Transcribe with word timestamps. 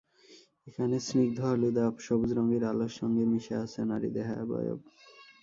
এখানে 0.67 0.95
স্নিগ্ধ 0.99 1.39
হলুদাভ 1.47 1.93
সবুজ 2.05 2.31
রঙের 2.37 2.63
আলোর 2.71 2.93
সঙ্গে 2.99 3.23
মিশে 3.31 3.55
আছে 3.63 3.79
নারী 3.91 4.09
দেহাবয়ব। 4.15 4.79